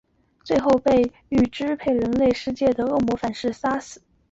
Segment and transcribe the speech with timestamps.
[0.43, 4.01] 最后被欲支配人类世界的恶魔反噬杀死。